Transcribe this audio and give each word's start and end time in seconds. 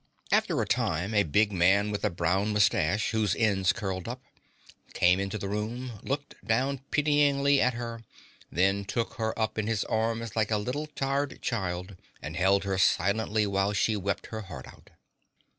After 0.31 0.59
a 0.59 0.65
time, 0.65 1.13
a 1.13 1.21
big 1.21 1.51
man 1.51 1.91
with 1.91 2.03
a 2.03 2.09
brown 2.09 2.53
mustache 2.53 3.11
whose 3.11 3.35
ends 3.35 3.71
curled 3.71 4.07
up, 4.07 4.23
came 4.95 5.19
into 5.19 5.37
the 5.37 5.47
room, 5.47 5.99
looked 6.01 6.33
down 6.43 6.79
pityingly 6.89 7.61
at 7.61 7.75
her, 7.75 8.01
then 8.51 8.83
took 8.83 9.13
her 9.19 9.37
up 9.37 9.59
in 9.59 9.67
his 9.67 9.83
arms 9.83 10.35
like 10.35 10.49
a 10.49 10.57
little 10.57 10.87
tired 10.87 11.39
child 11.43 11.97
and 12.19 12.35
held 12.35 12.63
her 12.63 12.79
silently 12.79 13.45
while 13.45 13.73
she 13.73 13.95
wept 13.95 14.25
her 14.33 14.41
heart 14.41 14.65
out. 14.67 14.89